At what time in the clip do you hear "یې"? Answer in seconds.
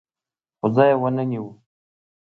0.93-0.97